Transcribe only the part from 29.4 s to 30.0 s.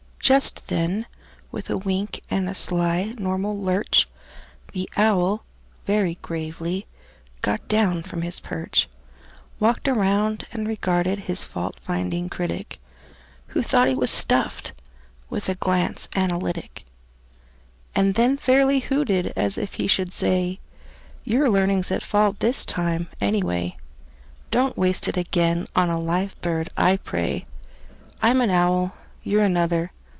another.